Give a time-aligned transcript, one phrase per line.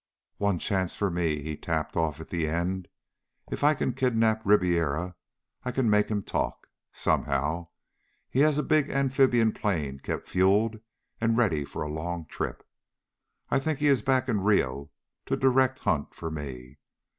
[0.37, 2.87] "One chance for me," he tapped off at the end.
[3.51, 5.13] "_If I can kidnap Ribiera
[5.63, 6.65] I can make him talk.
[6.91, 7.67] Somehow.
[8.27, 10.79] He has big amphibian plane kept fueled
[11.21, 12.67] and ready for long trip.
[13.51, 14.89] I think he is back in Rio
[15.27, 16.79] to direct hunt for me.